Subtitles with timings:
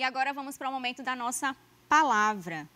[0.00, 1.54] E agora vamos para o momento da nossa
[1.86, 2.66] palavra.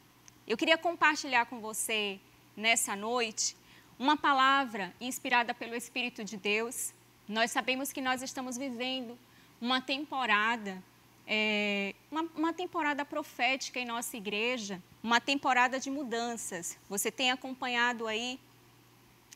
[0.46, 2.20] Eu queria compartilhar com você
[2.54, 3.56] nessa noite
[3.98, 6.92] uma palavra inspirada pelo Espírito de Deus.
[7.26, 9.18] Nós sabemos que nós estamos vivendo
[9.58, 10.82] uma temporada,
[11.26, 16.78] é, uma, uma temporada profética em nossa igreja, uma temporada de mudanças.
[16.90, 18.38] Você tem acompanhado aí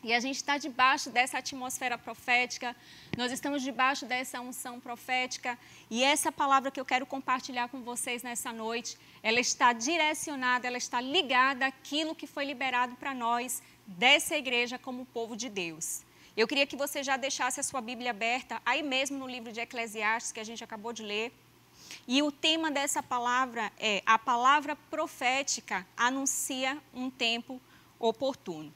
[0.03, 2.75] e a gente está debaixo dessa atmosfera profética,
[3.17, 5.57] nós estamos debaixo dessa unção profética,
[5.89, 10.77] e essa palavra que eu quero compartilhar com vocês nessa noite, ela está direcionada, ela
[10.77, 16.01] está ligada àquilo que foi liberado para nós dessa igreja como povo de Deus.
[16.37, 19.59] Eu queria que você já deixasse a sua Bíblia aberta, aí mesmo no livro de
[19.59, 21.33] Eclesiastes, que a gente acabou de ler.
[22.07, 27.59] E o tema dessa palavra é: a palavra profética anuncia um tempo
[27.99, 28.73] oportuno.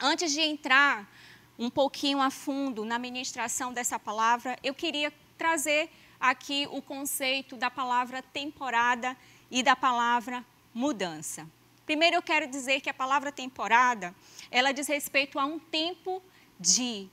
[0.00, 1.10] Antes de entrar
[1.58, 5.90] um pouquinho a fundo na ministração dessa palavra, eu queria trazer
[6.20, 9.16] aqui o conceito da palavra temporada
[9.50, 11.48] e da palavra mudança.
[11.84, 14.14] Primeiro eu quero dizer que a palavra temporada,
[14.52, 16.22] ela diz respeito a um tempo
[16.60, 17.08] de,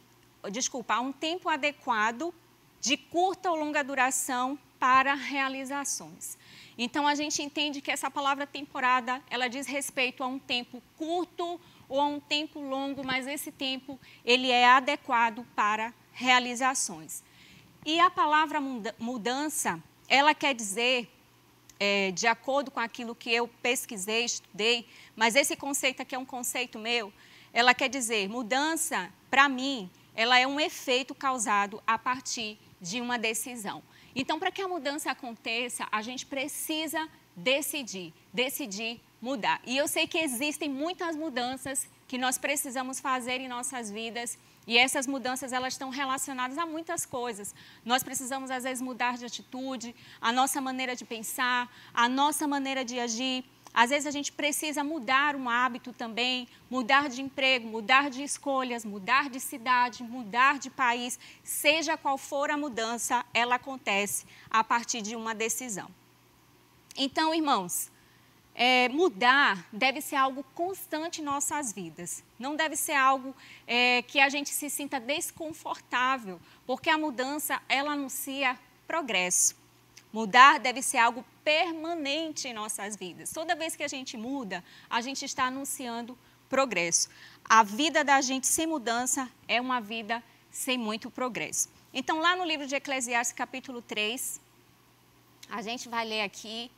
[0.51, 2.31] desculpa, a um tempo adequado
[2.79, 6.37] de curta ou longa duração para realizações.
[6.77, 11.59] Então a gente entende que essa palavra temporada, ela diz respeito a um tempo curto
[11.87, 17.23] ou a um tempo longo, mas esse tempo ele é adequado para realizações.
[17.85, 18.59] E a palavra
[18.97, 21.07] mudança, ela quer dizer,
[21.79, 26.25] é, de acordo com aquilo que eu pesquisei, estudei, mas esse conceito aqui é um
[26.25, 27.13] conceito meu,
[27.53, 33.17] ela quer dizer, mudança, para mim, ela é um efeito causado a partir de uma
[33.17, 33.83] decisão.
[34.15, 39.59] Então, para que a mudança aconteça, a gente precisa decidir, decidir mudar.
[39.65, 44.77] E eu sei que existem muitas mudanças que nós precisamos fazer em nossas vidas e
[44.77, 47.55] essas mudanças elas estão relacionadas a muitas coisas.
[47.83, 52.85] Nós precisamos às vezes mudar de atitude, a nossa maneira de pensar, a nossa maneira
[52.85, 53.43] de agir.
[53.73, 58.85] Às vezes a gente precisa mudar um hábito também, mudar de emprego, mudar de escolhas,
[58.85, 61.17] mudar de cidade, mudar de país.
[61.43, 65.89] Seja qual for a mudança, ela acontece a partir de uma decisão.
[66.95, 67.91] Então, irmãos,
[68.55, 72.23] é, mudar deve ser algo constante em nossas vidas.
[72.39, 73.35] Não deve ser algo
[73.67, 78.57] é, que a gente se sinta desconfortável, porque a mudança ela anuncia
[78.87, 79.55] progresso.
[80.13, 83.31] Mudar deve ser algo permanente em nossas vidas.
[83.33, 86.17] Toda vez que a gente muda, a gente está anunciando
[86.47, 87.09] progresso.
[87.43, 91.67] A vida da gente sem mudança é uma vida sem muito progresso.
[91.93, 94.39] Então, lá no livro de Eclesiastes, capítulo 3,
[95.49, 96.71] a gente vai ler aqui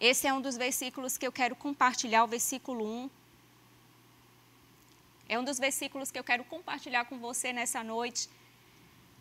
[0.00, 3.10] esse é um dos versículos que eu quero compartilhar, o versículo 1.
[5.28, 8.28] É um dos versículos que eu quero compartilhar com você nessa noite.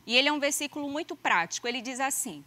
[0.05, 1.67] E ele é um versículo muito prático.
[1.67, 2.43] Ele diz assim: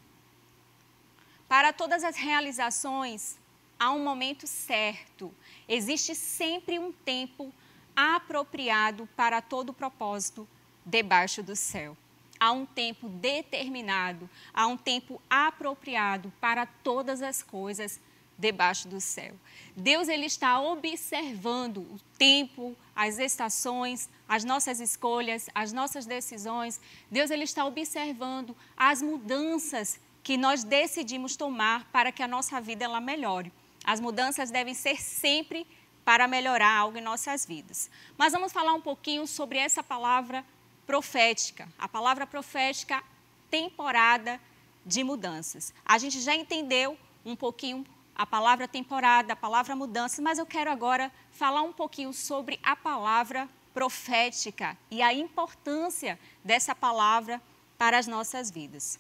[1.49, 3.39] Para todas as realizações
[3.79, 5.33] há um momento certo.
[5.69, 7.53] Existe sempre um tempo
[7.95, 10.47] apropriado para todo propósito
[10.85, 11.97] debaixo do céu.
[12.39, 17.99] Há um tempo determinado, há um tempo apropriado para todas as coisas
[18.39, 19.35] debaixo do céu.
[19.77, 26.81] Deus ele está observando o tempo, as estações, as nossas escolhas, as nossas decisões.
[27.11, 32.85] Deus ele está observando as mudanças que nós decidimos tomar para que a nossa vida
[32.85, 33.53] ela melhore.
[33.85, 35.67] As mudanças devem ser sempre
[36.05, 37.91] para melhorar algo em nossas vidas.
[38.17, 40.45] Mas vamos falar um pouquinho sobre essa palavra
[40.87, 41.69] profética.
[41.79, 43.03] A palavra profética
[43.51, 44.41] temporada
[44.85, 45.73] de mudanças.
[45.85, 47.85] A gente já entendeu um pouquinho
[48.17, 52.75] a palavra temporada, a palavra mudança, mas eu quero agora falar um pouquinho sobre a
[52.75, 57.43] palavra profética e a importância dessa palavra
[57.77, 58.99] para as nossas vidas.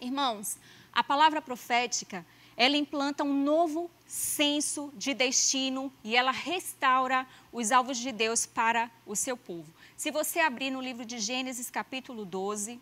[0.00, 0.58] Irmãos,
[0.92, 2.26] a palavra profética,
[2.56, 8.90] ela implanta um novo senso de destino e ela restaura os alvos de Deus para
[9.06, 9.72] o seu povo.
[9.96, 12.80] Se você abrir no livro de Gênesis, capítulo 12,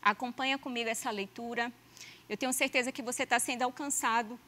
[0.00, 1.72] acompanha comigo essa leitura.
[2.28, 4.38] Eu tenho certeza que você está sendo alcançado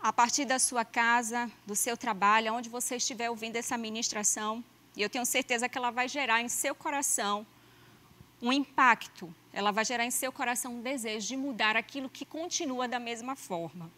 [0.00, 4.62] a partir da sua casa, do seu trabalho, onde você estiver ouvindo essa ministração,
[4.96, 7.46] e eu tenho certeza que ela vai gerar em seu coração
[8.40, 12.86] um impacto, ela vai gerar em seu coração um desejo de mudar aquilo que continua
[12.86, 13.90] da mesma forma.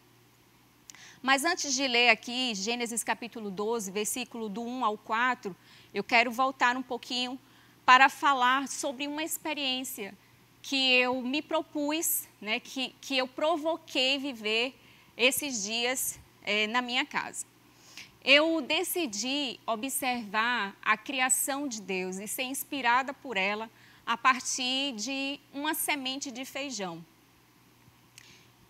[1.21, 5.55] Mas antes de ler aqui Gênesis capítulo 12, versículo do 1 ao 4,
[5.93, 7.39] eu quero voltar um pouquinho
[7.85, 10.15] para falar sobre uma experiência
[10.63, 14.79] que eu me propus, né, que, que eu provoquei viver
[15.19, 17.45] esses dias é, na minha casa.
[18.25, 23.69] Eu decidi observar a criação de Deus e ser inspirada por ela
[24.07, 27.05] a partir de uma semente de feijão.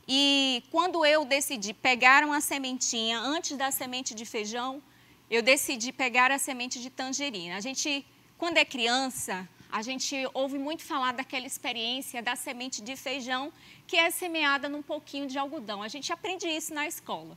[0.09, 4.83] E quando eu decidi pegar uma sementinha, antes da semente de feijão,
[5.31, 7.57] eu decidi pegar a semente de tangerina.
[7.57, 8.07] A gente,
[8.39, 13.53] quando é criança, a gente ouve muito falar daquela experiência da semente de feijão
[13.87, 15.83] que é semeada num pouquinho de algodão.
[15.83, 17.37] A gente aprende isso na escola.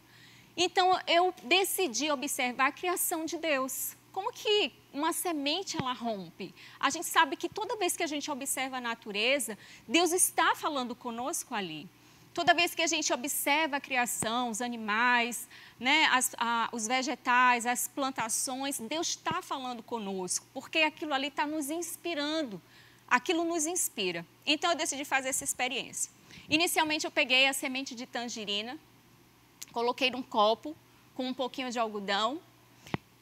[0.56, 3.96] Então eu decidi observar a criação de Deus.
[4.12, 6.54] Como que uma semente ela rompe?
[6.80, 9.58] A gente sabe que toda vez que a gente observa a natureza,
[9.88, 11.88] Deus está falando conosco ali.
[12.34, 17.66] Toda vez que a gente observa a criação, os animais, né, as, a, os vegetais,
[17.66, 22.62] as plantações, Deus está falando conosco, porque aquilo ali está nos inspirando,
[23.06, 24.26] aquilo nos inspira.
[24.46, 26.10] Então eu decidi fazer essa experiência.
[26.50, 28.80] Inicialmente eu peguei a semente de tangerina,
[29.74, 30.74] coloquei num copo
[31.14, 32.40] com um pouquinho de algodão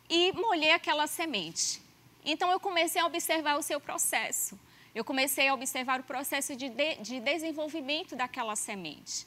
[0.08, 1.82] e molhei aquela semente.
[2.24, 4.60] Então eu comecei a observar o seu processo
[4.94, 9.26] eu comecei a observar o processo de, de, de desenvolvimento daquela semente.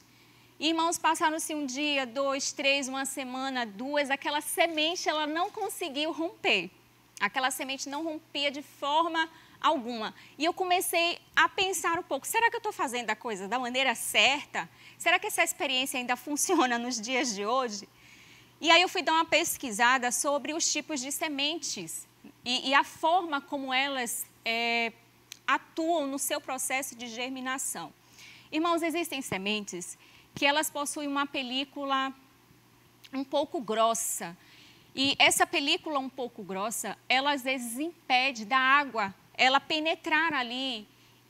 [0.59, 6.71] Irmãos, passaram-se um dia, dois, três, uma semana, duas, aquela semente ela não conseguiu romper.
[7.21, 9.29] Aquela semente não rompia de forma
[9.61, 10.15] alguma.
[10.37, 13.59] E eu comecei a pensar um pouco: será que eu estou fazendo a coisa da
[13.59, 14.69] maneira certa?
[14.99, 17.89] Será que essa experiência ainda funciona nos dias de hoje?
[18.61, 22.07] E aí eu fui dar uma pesquisada sobre os tipos de sementes
[22.45, 24.93] e, e a forma como elas é,
[25.47, 27.93] atuam no seu processo de germinação.
[28.51, 29.99] Irmãos, existem sementes
[30.35, 32.13] que elas possuem uma película
[33.13, 34.37] um pouco grossa.
[34.95, 40.87] E essa película um pouco grossa, ela às vezes impede da água ela penetrar ali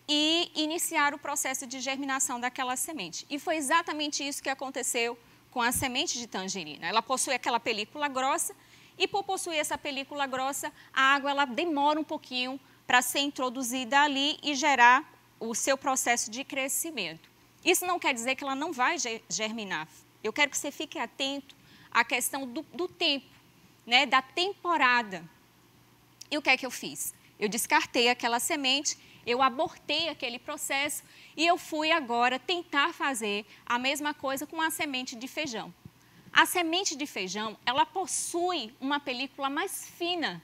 [0.09, 3.25] e iniciar o processo de germinação daquela semente.
[3.31, 5.17] E foi exatamente isso que aconteceu
[5.50, 6.87] com a semente de tangerina.
[6.87, 8.55] Ela possui aquela película grossa
[8.99, 14.00] e por possuir essa película grossa, a água ela demora um pouquinho para ser introduzida
[14.00, 17.31] ali e gerar o seu processo de crescimento.
[17.64, 18.96] Isso não quer dizer que ela não vai
[19.29, 19.88] germinar.
[20.23, 21.55] Eu quero que você fique atento
[21.90, 23.26] à questão do, do tempo,
[23.87, 25.25] né, da temporada.
[26.31, 27.14] E o que é que eu fiz?
[27.38, 28.96] Eu descartei aquela semente,
[29.26, 31.02] eu abortei aquele processo
[31.37, 35.73] e eu fui agora tentar fazer a mesma coisa com a semente de feijão.
[36.32, 40.43] A semente de feijão, ela possui uma película mais fina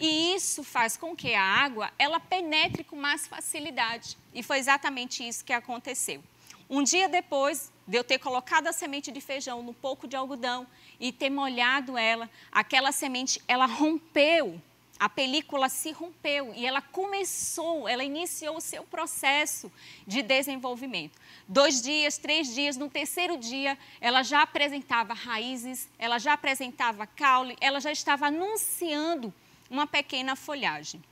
[0.00, 4.16] e isso faz com que a água ela penetre com mais facilidade.
[4.32, 6.22] E foi exatamente isso que aconteceu.
[6.70, 10.66] Um dia depois de eu ter colocado a semente de feijão no pouco de algodão
[10.98, 14.58] e ter molhado ela, aquela semente ela rompeu,
[14.98, 19.70] a película se rompeu e ela começou, ela iniciou o seu processo
[20.06, 21.18] de desenvolvimento.
[21.48, 27.56] Dois dias, três dias, no terceiro dia, ela já apresentava raízes, ela já apresentava caule,
[27.60, 29.34] ela já estava anunciando
[29.70, 31.02] uma pequena folhagem.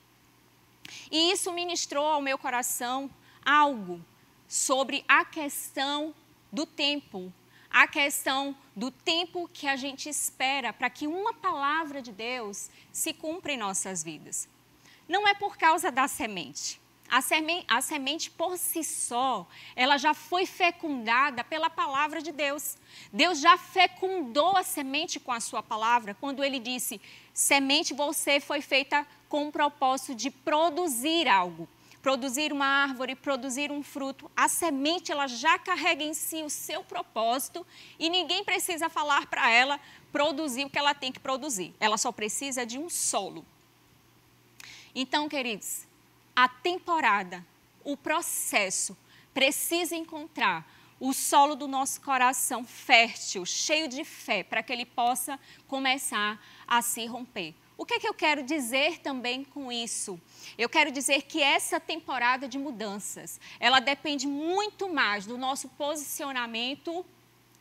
[1.10, 3.10] E isso ministrou ao meu coração
[3.44, 4.04] algo
[4.48, 6.14] sobre a questão
[6.50, 7.32] do tempo,
[7.70, 13.12] a questão do tempo que a gente espera para que uma palavra de Deus se
[13.12, 14.48] cumpra em nossas vidas.
[15.08, 16.80] Não é por causa da semente.
[17.10, 22.76] A semente, a semente por si só, ela já foi fecundada pela palavra de Deus.
[23.10, 27.00] Deus já fecundou a semente com a sua palavra, quando ele disse:
[27.38, 31.68] semente você foi feita com o propósito de produzir algo,
[32.02, 34.28] produzir uma árvore, produzir um fruto.
[34.36, 37.64] A semente ela já carrega em si o seu propósito
[37.96, 39.78] e ninguém precisa falar para ela
[40.10, 41.72] produzir o que ela tem que produzir.
[41.78, 43.46] Ela só precisa de um solo.
[44.92, 45.86] Então, queridos,
[46.34, 47.46] a temporada,
[47.84, 48.96] o processo,
[49.32, 50.68] precisa encontrar
[51.00, 56.82] o solo do nosso coração fértil, cheio de fé, para que ele possa começar a
[56.82, 57.54] se romper.
[57.76, 60.20] O que é que eu quero dizer também com isso?
[60.56, 67.06] Eu quero dizer que essa temporada de mudanças, ela depende muito mais do nosso posicionamento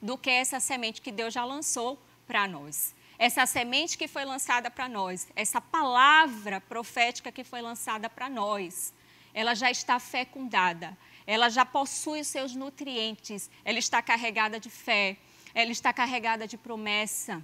[0.02, 4.70] do que essa semente que Deus já lançou para nós essa semente que foi lançada
[4.70, 8.94] para nós, essa palavra profética que foi lançada para nós,
[9.34, 10.96] ela já está fecundada,
[11.28, 15.18] ela já possui os seus nutrientes, ela está carregada de fé,
[15.54, 17.44] ela está carregada de promessa,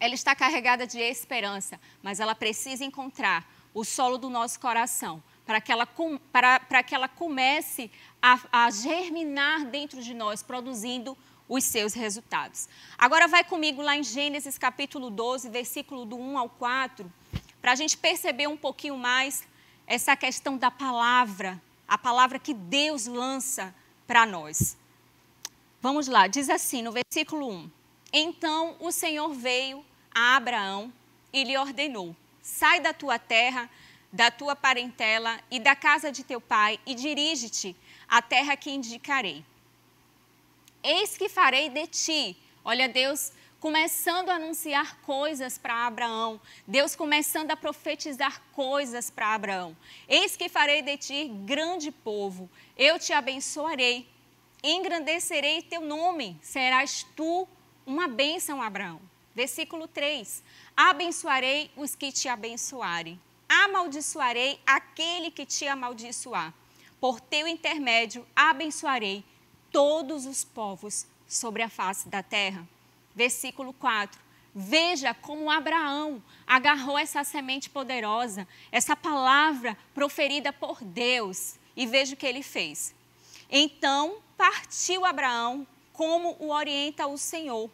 [0.00, 5.60] ela está carregada de esperança, mas ela precisa encontrar o solo do nosso coração para
[5.60, 5.88] que ela,
[6.30, 7.90] para, para que ela comece
[8.20, 11.16] a, a germinar dentro de nós, produzindo
[11.48, 12.68] os seus resultados.
[12.98, 17.10] Agora vai comigo lá em Gênesis capítulo 12, versículo do 1 ao 4,
[17.62, 19.46] para a gente perceber um pouquinho mais
[19.86, 23.74] essa questão da palavra, a palavra que Deus lança
[24.06, 24.76] para nós.
[25.80, 27.70] Vamos lá, diz assim no versículo 1:
[28.12, 30.92] Então o Senhor veio a Abraão
[31.32, 33.70] e lhe ordenou: Sai da tua terra,
[34.12, 37.74] da tua parentela e da casa de teu pai e dirige-te
[38.08, 39.44] à terra que indicarei.
[40.82, 42.36] Eis que farei de ti.
[42.64, 49.76] Olha, Deus começando a anunciar coisas para Abraão, Deus começando a profetizar coisas para Abraão.
[50.08, 54.08] Eis que farei de ti grande povo, eu te abençoarei,
[54.62, 57.48] engrandecerei teu nome, serás tu
[57.84, 59.00] uma bênção, Abraão.
[59.34, 60.42] Versículo 3:
[60.76, 66.54] Abençoarei os que te abençoarem, amaldiçoarei aquele que te amaldiçoar.
[67.00, 69.24] Por teu intermédio abençoarei
[69.70, 72.66] todos os povos sobre a face da terra
[73.14, 74.20] versículo 4.
[74.54, 82.16] Veja como Abraão agarrou essa semente poderosa, essa palavra proferida por Deus, e veja o
[82.16, 82.94] que ele fez.
[83.50, 87.70] Então partiu Abraão como o orienta o Senhor,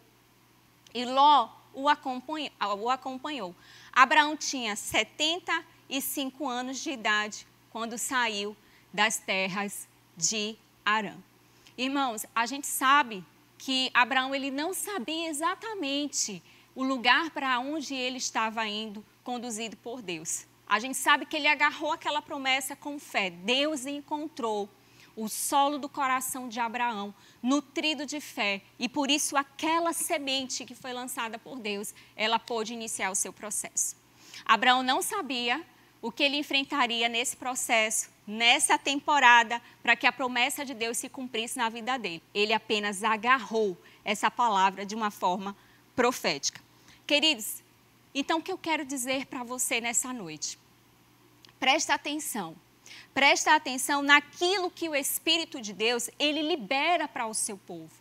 [0.93, 2.53] e Ló o acompanhou.
[2.79, 3.55] O acompanhou.
[3.93, 8.57] Abraão tinha 75 anos de idade quando saiu
[8.93, 11.17] das terras de Arã.
[11.77, 13.25] Irmãos, a gente sabe
[13.65, 16.43] que Abraão ele não sabia exatamente
[16.75, 20.45] o lugar para onde ele estava indo, conduzido por Deus.
[20.67, 23.31] A gente sabe que ele agarrou aquela promessa com fé.
[23.31, 24.69] Deus encontrou
[25.17, 30.75] o solo do coração de Abraão, nutrido de fé, e por isso aquela semente que
[30.75, 33.97] foi lançada por Deus, ela pôde iniciar o seu processo.
[34.45, 35.65] Abraão não sabia
[36.03, 41.09] o que ele enfrentaria nesse processo, nessa temporada, para que a promessa de Deus se
[41.09, 42.23] cumprisse na vida dele.
[42.33, 45.57] Ele apenas agarrou essa palavra de uma forma
[45.95, 46.61] profética.
[47.07, 47.63] Queridos,
[48.15, 50.59] então o que eu quero dizer para você nessa noite?
[51.59, 52.57] Presta atenção.
[53.13, 57.93] Presta atenção naquilo que o Espírito de Deus, ele libera para o seu povo.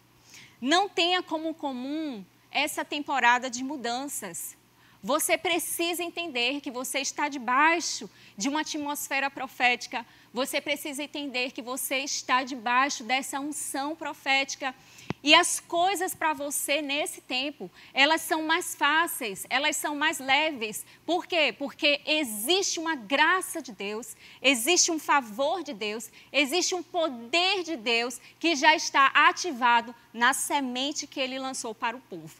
[0.60, 4.56] Não tenha como comum essa temporada de mudanças.
[5.06, 10.06] Você precisa entender que você está debaixo de uma atmosfera profética.
[10.34, 14.74] Você precisa entender que você está debaixo dessa unção profética.
[15.22, 20.86] E as coisas para você nesse tempo, elas são mais fáceis, elas são mais leves.
[21.06, 21.54] Por quê?
[21.58, 27.76] Porque existe uma graça de Deus, existe um favor de Deus, existe um poder de
[27.76, 32.36] Deus que já está ativado na semente que ele lançou para o povo.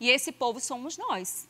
[0.00, 1.46] E esse povo somos nós.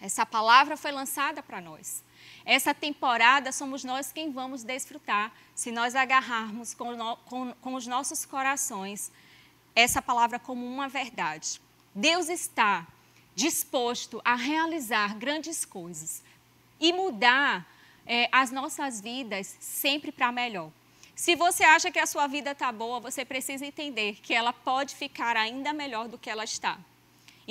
[0.00, 2.02] Essa palavra foi lançada para nós.
[2.44, 7.86] Essa temporada somos nós quem vamos desfrutar se nós agarrarmos com, no, com, com os
[7.86, 9.12] nossos corações
[9.74, 11.60] essa palavra como uma verdade.
[11.94, 12.86] Deus está
[13.34, 16.22] disposto a realizar grandes coisas
[16.78, 17.66] e mudar
[18.06, 20.70] é, as nossas vidas sempre para melhor.
[21.14, 24.94] Se você acha que a sua vida está boa, você precisa entender que ela pode
[24.94, 26.78] ficar ainda melhor do que ela está.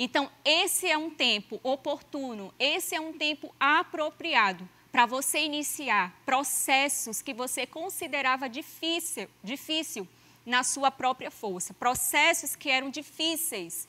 [0.02, 7.20] Então, esse é um tempo oportuno, esse é um tempo apropriado para você iniciar processos
[7.20, 10.08] que você considerava difícil, difícil
[10.46, 13.86] na sua própria força, processos que eram difíceis,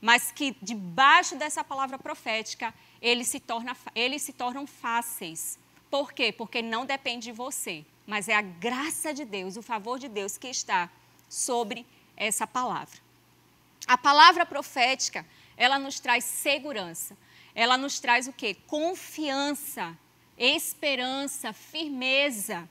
[0.00, 5.58] mas que debaixo dessa palavra profética eles se, torna, eles se tornam fáceis.
[5.90, 6.32] Por quê?
[6.32, 10.38] Porque não depende de você, mas é a graça de Deus, o favor de Deus
[10.38, 10.88] que está
[11.28, 11.84] sobre
[12.16, 12.98] essa palavra.
[13.86, 15.26] A palavra profética
[15.60, 17.14] ela nos traz segurança.
[17.54, 18.56] Ela nos traz o quê?
[18.66, 19.94] Confiança,
[20.38, 22.66] esperança, firmeza.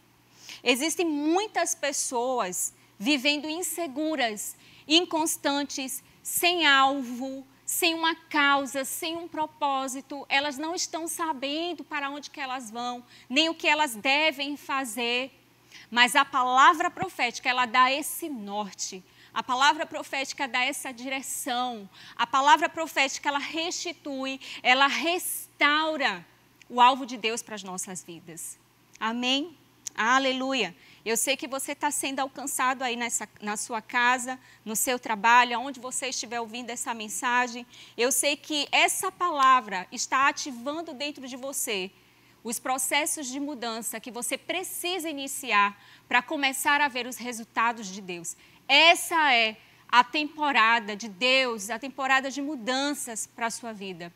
[0.64, 10.26] Existem muitas pessoas vivendo inseguras, inconstantes, sem alvo, sem uma causa, sem um propósito.
[10.28, 15.32] Elas não estão sabendo para onde que elas vão, nem o que elas devem fazer.
[15.92, 19.04] Mas a palavra profética, ela dá esse norte
[19.40, 21.90] a palavra profética dá essa direção.
[22.18, 26.26] A palavra profética ela restitui, ela restaura
[26.70, 28.60] o alvo de Deus para as nossas vidas.
[29.00, 29.58] Amém?
[29.96, 30.76] Aleluia.
[31.06, 35.58] Eu sei que você está sendo alcançado aí nessa, na sua casa, no seu trabalho,
[35.62, 37.66] onde você estiver ouvindo essa mensagem.
[37.98, 41.90] Eu sei que essa palavra está ativando dentro de você
[42.44, 48.02] os processos de mudança que você precisa iniciar para começar a ver os resultados de
[48.02, 48.36] Deus.
[48.70, 49.58] Essa é
[49.92, 54.14] a temporada de Deus, a temporada de mudanças para a sua vida.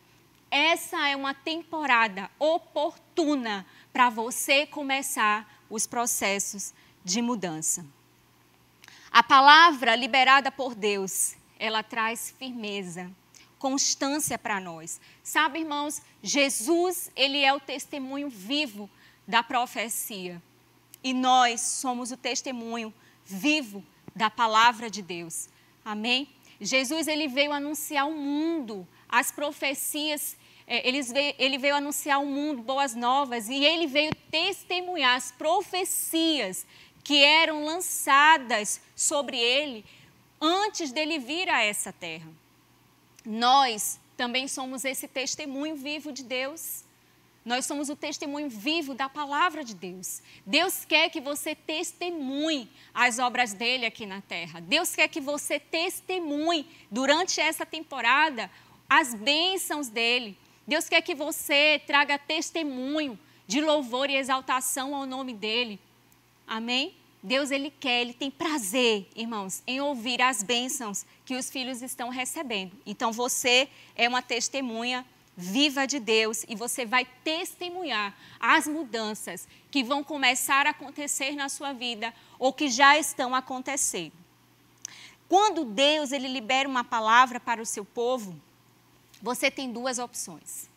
[0.51, 6.71] Essa é uma temporada oportuna para você começar os processos
[7.03, 7.83] de mudança.
[9.11, 13.09] A palavra liberada por Deus, ela traz firmeza,
[13.57, 15.01] constância para nós.
[15.23, 18.87] Sabe, irmãos, Jesus, ele é o testemunho vivo
[19.27, 20.39] da profecia.
[21.03, 22.93] E nós somos o testemunho
[23.25, 23.83] vivo
[24.15, 25.49] da palavra de Deus.
[25.83, 26.29] Amém?
[26.59, 32.95] Jesus ele veio anunciar ao mundo as profecias, é, ele veio, anunciar ao mundo boas
[32.95, 36.65] novas e ele veio testemunhar as profecias
[37.03, 39.85] que eram lançadas sobre ele
[40.39, 42.29] antes dele vir a essa terra.
[43.25, 46.82] Nós também somos esse testemunho vivo de Deus.
[47.45, 50.21] Nós somos o testemunho vivo da palavra de Deus.
[50.45, 54.61] Deus quer que você testemunhe as obras dele aqui na terra.
[54.61, 58.49] Deus quer que você testemunhe durante essa temporada
[58.89, 60.37] as bênçãos dele.
[60.65, 65.79] Deus quer que você traga testemunho de louvor e exaltação ao nome dele.
[66.47, 66.95] Amém?
[67.21, 72.09] Deus ele quer, ele tem prazer, irmãos, em ouvir as bênçãos que os filhos estão
[72.09, 72.73] recebendo.
[72.85, 79.83] Então você é uma testemunha viva de Deus e você vai testemunhar as mudanças que
[79.83, 84.13] vão começar a acontecer na sua vida ou que já estão acontecendo.
[85.27, 88.39] Quando Deus ele libera uma palavra para o seu povo,
[89.21, 90.69] você tem duas opções.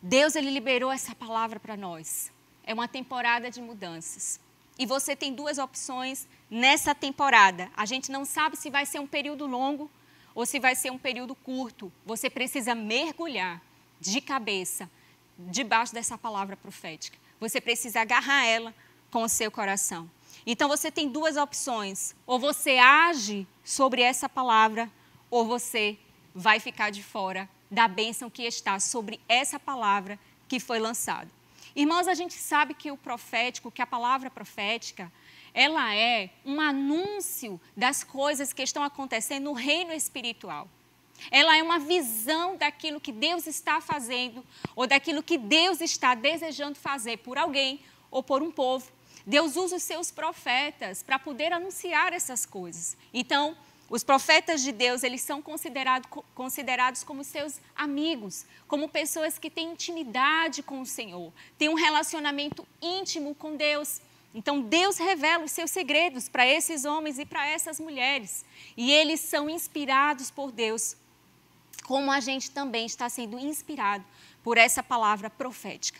[0.00, 2.32] Deus ele liberou essa palavra para nós.
[2.64, 4.40] É uma temporada de mudanças.
[4.78, 7.70] E você tem duas opções nessa temporada.
[7.76, 9.90] A gente não sabe se vai ser um período longo
[10.36, 11.90] ou se vai ser um período curto.
[12.04, 13.62] Você precisa mergulhar
[13.98, 14.88] de cabeça
[15.38, 17.18] debaixo dessa palavra profética.
[17.40, 18.74] Você precisa agarrar ela
[19.10, 20.08] com o seu coração.
[20.46, 24.90] Então você tem duas opções: ou você age sobre essa palavra,
[25.30, 25.98] ou você
[26.34, 31.30] vai ficar de fora da bênção que está sobre essa palavra que foi lançada.
[31.74, 35.10] Irmãos, a gente sabe que o profético, que a palavra profética,
[35.56, 40.68] ela é um anúncio das coisas que estão acontecendo no reino espiritual.
[41.30, 44.44] Ela é uma visão daquilo que Deus está fazendo
[44.76, 48.92] ou daquilo que Deus está desejando fazer por alguém ou por um povo.
[49.26, 52.94] Deus usa os seus profetas para poder anunciar essas coisas.
[53.12, 53.56] Então,
[53.88, 59.72] os profetas de Deus, eles são considerado, considerados como seus amigos, como pessoas que têm
[59.72, 64.02] intimidade com o Senhor, têm um relacionamento íntimo com Deus.
[64.36, 68.44] Então, Deus revela os seus segredos para esses homens e para essas mulheres.
[68.76, 70.94] E eles são inspirados por Deus,
[71.86, 74.04] como a gente também está sendo inspirado
[74.44, 75.98] por essa palavra profética.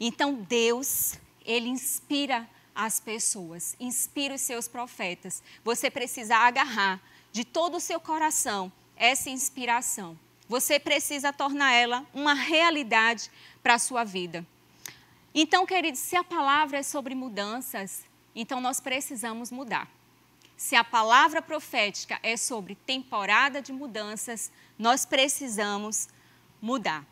[0.00, 1.14] Então, Deus,
[1.46, 5.40] ele inspira as pessoas, inspira os seus profetas.
[5.62, 10.18] Você precisa agarrar de todo o seu coração essa inspiração.
[10.48, 13.30] Você precisa tornar ela uma realidade
[13.62, 14.44] para a sua vida.
[15.34, 19.88] Então, queridos, se a palavra é sobre mudanças, então nós precisamos mudar.
[20.56, 26.08] Se a palavra profética é sobre temporada de mudanças, nós precisamos
[26.60, 27.06] mudar.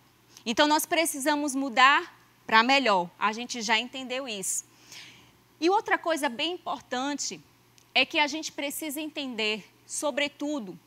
[0.44, 2.14] Então, nós precisamos mudar
[2.46, 3.08] para melhor.
[3.18, 4.64] A gente já entendeu isso.
[5.60, 7.40] E outra coisa bem importante
[7.94, 10.78] é que a gente precisa entender sobretudo,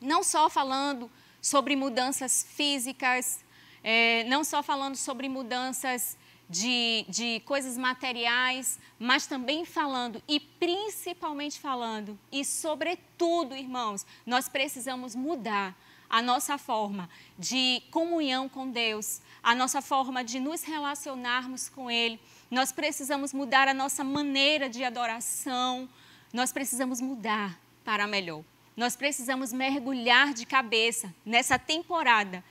[0.00, 3.44] não só falando sobre mudanças físicas,
[3.82, 6.16] é, não só falando sobre mudanças
[6.52, 15.14] de, de coisas materiais, mas também falando, e principalmente falando, e sobretudo, irmãos, nós precisamos
[15.14, 15.74] mudar
[16.10, 22.20] a nossa forma de comunhão com Deus, a nossa forma de nos relacionarmos com Ele.
[22.50, 25.88] Nós precisamos mudar a nossa maneira de adoração,
[26.34, 28.44] nós precisamos mudar para melhor.
[28.76, 32.44] Nós precisamos mergulhar de cabeça nessa temporada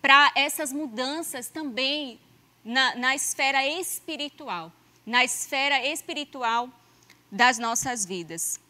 [0.00, 2.18] para essas mudanças também
[2.64, 4.72] na, na esfera espiritual,
[5.04, 6.68] na esfera espiritual
[7.30, 8.60] das nossas vidas.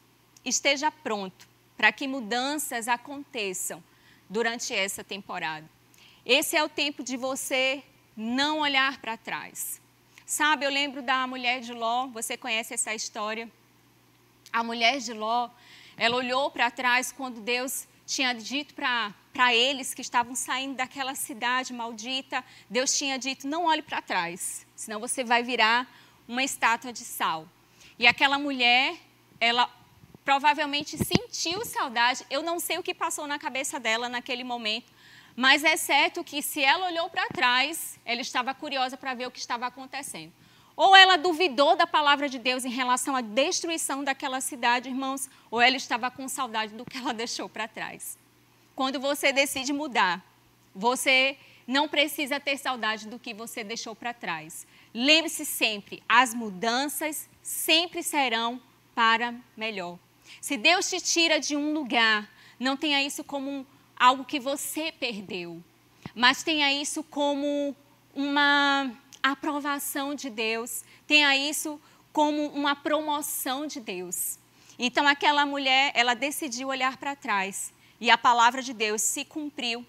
[0.45, 3.83] Esteja pronto para que mudanças aconteçam
[4.29, 5.69] durante essa temporada.
[6.25, 7.83] Esse é o tempo de você
[8.17, 9.81] não olhar para trás.
[10.25, 13.51] Sabe, eu lembro da mulher de Ló, você conhece essa história?
[14.53, 15.51] A mulher de Ló,
[15.97, 21.73] ela olhou para trás quando Deus tinha dito para eles que estavam saindo daquela cidade
[21.73, 22.45] maldita.
[22.69, 25.87] Deus tinha dito: não olhe para trás, senão você vai virar
[26.29, 27.49] uma estátua de sal.
[27.99, 28.97] E aquela mulher,
[29.41, 29.69] ela
[30.25, 32.25] provavelmente sentiu saudade.
[32.31, 34.93] Eu não sei o que passou na cabeça dela naquele momento,
[35.35, 39.31] mas é certo que se ela olhou para trás, ela estava curiosa para ver o
[39.31, 40.33] que estava acontecendo.
[40.77, 45.61] Ou ela duvidou da palavra de Deus em relação à destruição daquela cidade, irmãos, ou
[45.61, 48.17] ela estava com saudade do que ela deixou para trás.
[48.75, 50.25] Quando você decide mudar,
[50.75, 54.67] você não precisa ter saudade do que você deixou para trás.
[54.95, 58.61] Lembre-se sempre, as mudanças sempre serão
[58.95, 59.99] para melhor.
[60.41, 64.93] Se Deus te tira de um lugar, não tenha isso como um, algo que você
[64.93, 65.63] perdeu,
[66.15, 67.75] mas tenha isso como
[68.15, 68.91] uma
[69.23, 71.81] a aprovação de Deus, tenha isso
[72.13, 74.39] como uma promoção de Deus.
[74.79, 79.87] Então aquela mulher, ela decidiu olhar para trás e a palavra de Deus se cumpriu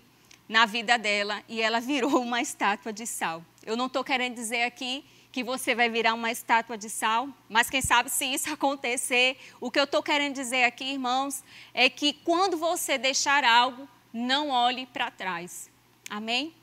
[0.47, 3.43] na vida dela e ela virou uma estátua de sal.
[3.65, 7.69] Eu não estou querendo dizer aqui que você vai virar uma estátua de sal, mas
[7.69, 11.43] quem sabe se isso acontecer, o que eu estou querendo dizer aqui, irmãos,
[11.73, 15.71] é que quando você deixar algo, não olhe para trás.
[16.07, 16.53] Amém?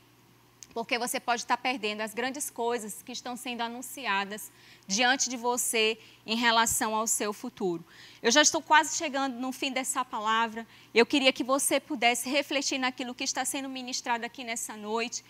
[0.73, 4.51] Porque você pode estar perdendo as grandes coisas que estão sendo anunciadas
[4.87, 7.83] diante de você em relação ao seu futuro.
[8.21, 10.65] Eu já estou quase chegando no fim dessa palavra.
[10.93, 15.25] Eu queria que você pudesse refletir naquilo que está sendo ministrado aqui nessa noite,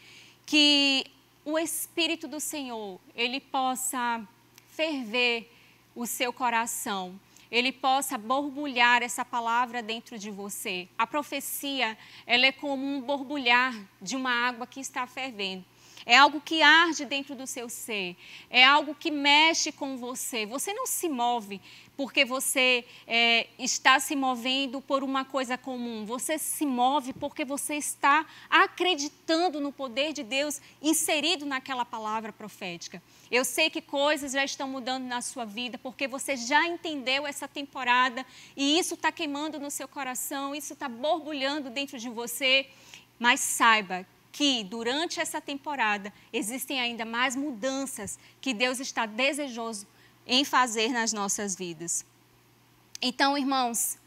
[0.46, 1.06] que
[1.44, 4.22] o Espírito do Senhor, ele possa
[4.70, 5.52] ferver
[5.96, 7.20] o seu coração,
[7.52, 10.88] ele possa borbulhar essa palavra dentro de você.
[10.98, 15.66] A profecia, ela é como um borbulhar de uma água que está fervendo.
[16.06, 18.16] É algo que arde dentro do seu ser.
[18.50, 20.46] É algo que mexe com você.
[20.46, 21.62] Você não se move
[22.02, 26.04] porque você é, está se movendo por uma coisa comum.
[26.04, 33.00] Você se move porque você está acreditando no poder de Deus inserido naquela palavra profética.
[33.30, 37.48] Eu sei que coisas já estão mudando na sua vida porque você já entendeu essa
[37.48, 38.26] temporada
[38.58, 42.66] e isso está queimando no seu coração, isso está borbulhando dentro de você.
[43.20, 49.86] Mas saiba que durante essa temporada existem ainda mais mudanças que Deus está desejoso
[50.32, 52.06] em fazer nas nossas vidas.
[53.02, 53.98] Então, irmãos,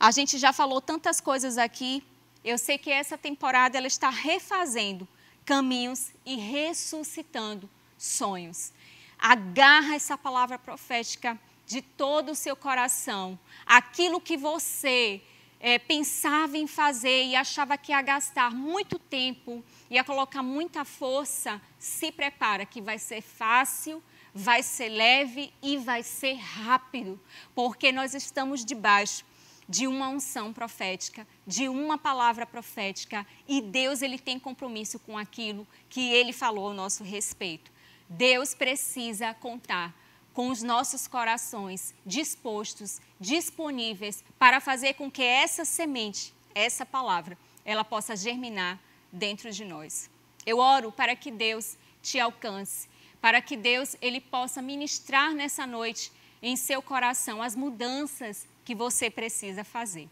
[0.00, 2.02] a gente já falou tantas coisas aqui.
[2.44, 5.06] Eu sei que essa temporada ela está refazendo
[5.44, 8.72] caminhos e ressuscitando sonhos.
[9.16, 13.38] Agarra essa palavra profética de todo o seu coração.
[13.64, 15.22] Aquilo que você
[15.60, 21.62] é, pensava em fazer e achava que ia gastar muito tempo, ia colocar muita força,
[21.78, 24.02] se prepara que vai ser fácil,
[24.34, 27.20] vai ser leve e vai ser rápido,
[27.54, 29.24] porque nós estamos debaixo
[29.68, 35.66] de uma unção profética, de uma palavra profética, e Deus ele tem compromisso com aquilo
[35.88, 37.70] que ele falou ao nosso respeito.
[38.08, 39.94] Deus precisa contar
[40.34, 47.84] com os nossos corações dispostos, disponíveis para fazer com que essa semente, essa palavra, ela
[47.84, 48.76] possa germinar
[49.12, 50.10] dentro de nós.
[50.44, 52.88] Eu oro para que Deus te alcance,
[53.20, 56.10] para que Deus ele possa ministrar nessa noite
[56.42, 60.08] em seu coração as mudanças que você precisa fazer.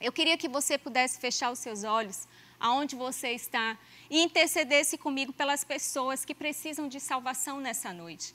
[0.00, 3.76] Eu queria que você pudesse fechar os seus olhos aonde você está
[4.08, 8.34] e intercedesse comigo pelas pessoas que precisam de salvação nessa noite.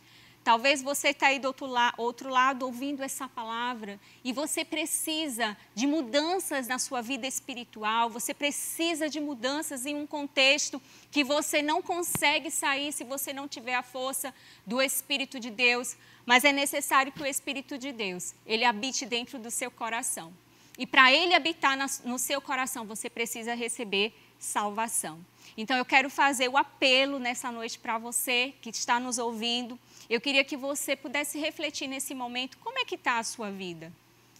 [0.49, 5.55] Talvez você está aí do outro, la outro lado ouvindo essa palavra e você precisa
[5.75, 10.81] de mudanças na sua vida espiritual, você precisa de mudanças em um contexto
[11.11, 14.33] que você não consegue sair se você não tiver a força
[14.65, 19.37] do Espírito de Deus, mas é necessário que o Espírito de Deus, ele habite dentro
[19.37, 20.33] do seu coração.
[20.79, 25.23] E para ele habitar no seu coração, você precisa receber salvação.
[25.57, 30.19] Então eu quero fazer o apelo nessa noite para você que está nos ouvindo eu
[30.19, 33.93] queria que você pudesse refletir nesse momento como é que está a sua vida.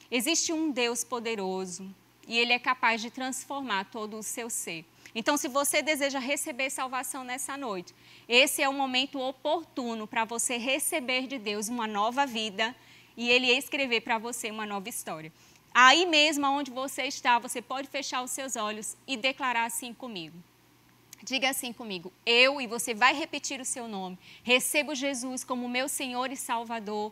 [0.10, 1.88] Existe um Deus poderoso
[2.28, 4.84] e Ele é capaz de transformar todo o seu ser.
[5.14, 7.94] Então, se você deseja receber salvação nessa noite,
[8.28, 12.76] esse é o momento oportuno para você receber de Deus uma nova vida
[13.16, 15.32] e Ele escrever para você uma nova história.
[15.72, 20.36] Aí mesmo onde você está, você pode fechar os seus olhos e declarar assim comigo.
[21.24, 25.90] Diga assim comigo: eu, e você vai repetir o seu nome, recebo Jesus como meu
[25.90, 27.12] Senhor e Salvador.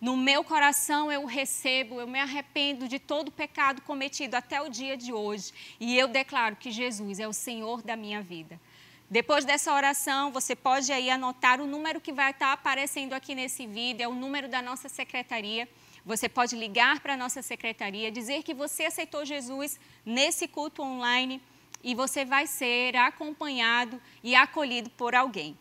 [0.00, 4.68] No meu coração eu recebo, eu me arrependo de todo o pecado cometido até o
[4.68, 5.52] dia de hoje.
[5.80, 8.60] E eu declaro que Jesus é o Senhor da minha vida.
[9.08, 13.66] Depois dessa oração, você pode aí anotar o número que vai estar aparecendo aqui nesse
[13.66, 15.68] vídeo, é o número da nossa secretaria.
[16.04, 21.40] Você pode ligar para a nossa secretaria, dizer que você aceitou Jesus nesse culto online
[21.84, 25.56] e você vai ser acompanhado e acolhido por alguém.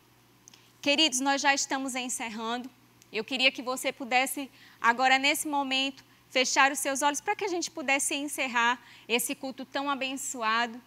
[0.82, 2.70] Queridos, nós já estamos encerrando.
[3.12, 4.50] Eu queria que você pudesse,
[4.82, 9.66] agora nesse momento, fechar os seus olhos para que a gente pudesse encerrar esse culto
[9.66, 10.82] tão abençoado.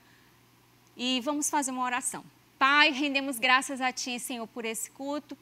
[0.97, 2.25] E vamos fazer uma oração.
[2.59, 5.37] Pai, rendemos graças a Ti, Senhor, por esse culto.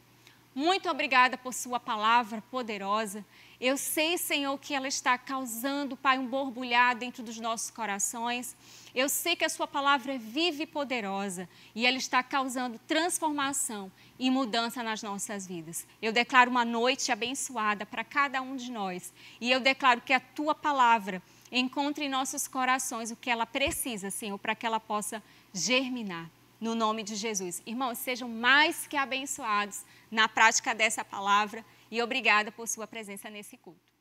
[0.55, 3.25] Muito obrigada por Sua palavra poderosa.
[3.61, 8.55] Eu sei, Senhor, que ela está causando, Pai, um borbulhar dentro dos nossos corações.
[8.95, 13.91] Eu sei que a Sua palavra é viva e poderosa e ela está causando transformação
[14.17, 15.85] e mudança nas nossas vidas.
[16.01, 20.21] Eu declaro uma noite abençoada para cada um de nós e eu declaro que a
[20.21, 25.21] Tua palavra encontre em nossos corações o que ela precisa, Senhor, para que ela possa
[25.53, 26.31] germinar.
[26.61, 27.63] No nome de Jesus.
[27.65, 33.57] Irmãos, sejam mais que abençoados na prática dessa palavra e obrigada por sua presença nesse
[33.57, 33.94] culto.